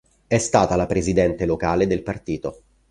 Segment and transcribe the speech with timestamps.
[0.25, 2.63] È stata la presidente locale del partito.